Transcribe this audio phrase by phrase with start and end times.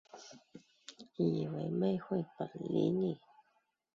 [1.17, 3.19] 以为妹会理你